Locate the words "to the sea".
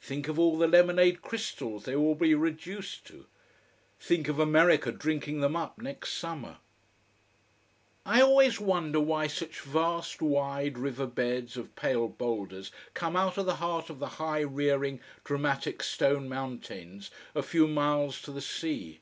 18.22-19.00